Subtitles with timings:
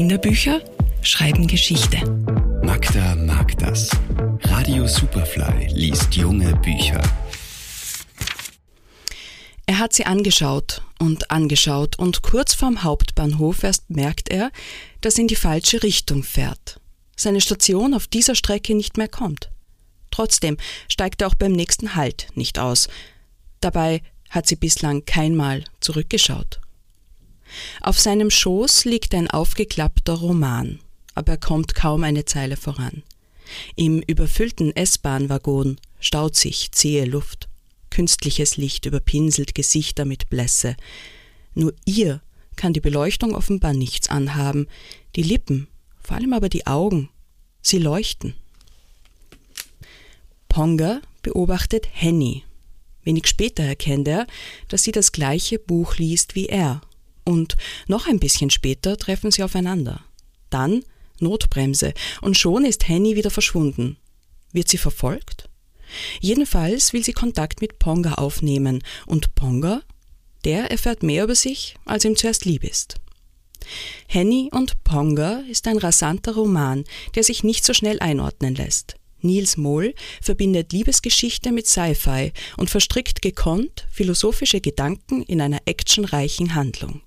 [0.00, 0.62] Kinderbücher
[1.02, 1.98] schreiben Geschichte.
[2.64, 3.90] Magda mag das.
[4.44, 7.02] Radio Superfly liest junge Bücher.
[9.66, 14.50] Er hat sie angeschaut und angeschaut und kurz vorm Hauptbahnhof erst merkt er,
[15.02, 16.80] dass in die falsche Richtung fährt.
[17.14, 19.50] Seine Station auf dieser Strecke nicht mehr kommt.
[20.10, 20.56] Trotzdem
[20.88, 22.88] steigt er auch beim nächsten Halt nicht aus.
[23.60, 26.58] Dabei hat sie bislang keinmal zurückgeschaut.
[27.80, 30.80] Auf seinem Schoß liegt ein aufgeklappter Roman,
[31.14, 33.02] aber er kommt kaum eine Zeile voran.
[33.76, 37.48] Im überfüllten S-Bahn-Waggon staut sich zähe Luft.
[37.90, 40.76] Künstliches Licht überpinselt Gesichter mit Blässe.
[41.54, 42.20] Nur ihr
[42.56, 44.68] kann die Beleuchtung offenbar nichts anhaben.
[45.16, 45.66] Die Lippen,
[46.00, 47.08] vor allem aber die Augen,
[47.62, 48.34] sie leuchten.
[50.48, 52.44] Ponga beobachtet Henny.
[53.02, 54.26] Wenig später erkennt er,
[54.68, 56.80] dass sie das gleiche Buch liest wie er.
[57.30, 60.04] Und noch ein bisschen später treffen sie aufeinander.
[60.50, 60.82] Dann
[61.20, 63.98] Notbremse, und schon ist Henny wieder verschwunden.
[64.52, 65.48] Wird sie verfolgt?
[66.20, 69.82] Jedenfalls will sie Kontakt mit Ponga aufnehmen, und Ponga,
[70.44, 72.96] der erfährt mehr über sich, als ihm zuerst lieb ist.
[74.08, 76.84] Henny und Ponga ist ein rasanter Roman,
[77.14, 78.96] der sich nicht so schnell einordnen lässt.
[79.20, 87.02] Niels Mohl verbindet Liebesgeschichte mit Sci-Fi und verstrickt gekonnt philosophische Gedanken in einer actionreichen Handlung.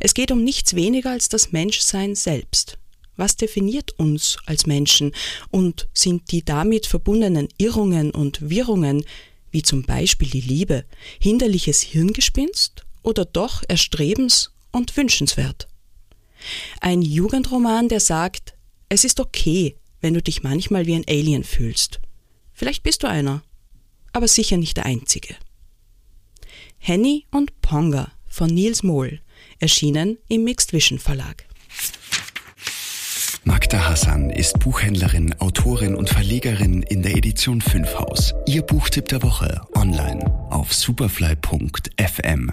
[0.00, 2.78] Es geht um nichts weniger als das Menschsein selbst.
[3.16, 5.12] Was definiert uns als Menschen
[5.50, 9.04] und sind die damit verbundenen Irrungen und Wirrungen,
[9.50, 10.84] wie zum Beispiel die Liebe,
[11.20, 15.66] hinderliches Hirngespinst oder doch erstrebens- und wünschenswert?
[16.80, 18.54] Ein Jugendroman, der sagt,
[18.88, 22.00] es ist okay, wenn du dich manchmal wie ein Alien fühlst.
[22.52, 23.42] Vielleicht bist du einer,
[24.12, 25.34] aber sicher nicht der Einzige.
[26.78, 29.20] Henny und Ponga von Niels Mohl,
[29.58, 31.44] erschienen im Mixed Vision Verlag.
[33.44, 38.34] Magda Hassan ist Buchhändlerin, Autorin und Verlegerin in der Edition 5 Haus.
[38.46, 42.52] Ihr Buchtipp der Woche online auf superfly.fm.